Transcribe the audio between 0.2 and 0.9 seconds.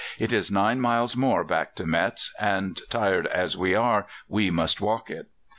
is nine